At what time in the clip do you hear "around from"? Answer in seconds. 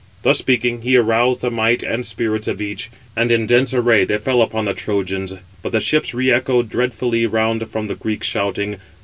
7.25-7.85